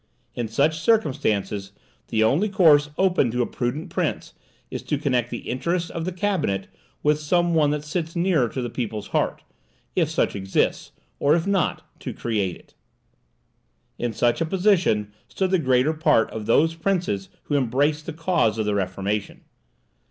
In 0.33 0.47
such 0.47 0.79
circumstances, 0.79 1.73
the 2.07 2.23
only 2.23 2.49
course 2.49 2.89
open 2.97 3.29
to 3.29 3.43
a 3.43 3.45
prudent 3.45 3.91
prince 3.91 4.33
is 4.71 4.81
to 4.81 4.97
connect 4.97 5.29
the 5.29 5.47
interests 5.47 5.91
of 5.91 6.05
the 6.05 6.11
cabinet 6.11 6.67
with 7.03 7.19
some 7.19 7.53
one 7.53 7.69
that 7.69 7.83
sits 7.83 8.15
nearer 8.15 8.49
to 8.49 8.63
the 8.63 8.69
people's 8.71 9.09
heart, 9.09 9.43
if 9.95 10.09
such 10.09 10.35
exists, 10.35 10.91
or 11.19 11.35
if 11.35 11.45
not, 11.45 11.83
to 11.99 12.13
create 12.15 12.55
it. 12.55 12.73
In 13.99 14.11
such 14.11 14.41
a 14.41 14.45
position 14.47 15.13
stood 15.27 15.51
the 15.51 15.59
greater 15.59 15.93
part 15.93 16.31
of 16.31 16.47
those 16.47 16.73
princes 16.73 17.29
who 17.43 17.55
embraced 17.55 18.07
the 18.07 18.13
cause 18.13 18.57
of 18.57 18.65
the 18.65 18.73
Reformation. 18.73 19.41